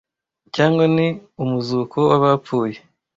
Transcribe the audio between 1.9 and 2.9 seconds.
w’Abapfuye”